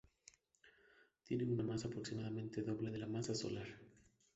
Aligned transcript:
Tiene 1.27 1.43
una 1.45 1.61
masa 1.61 1.87
aproximadamente 1.87 2.63
doble 2.63 2.89
de 2.89 2.97
la 2.97 3.05
masa 3.07 3.35
solar. 3.35 3.67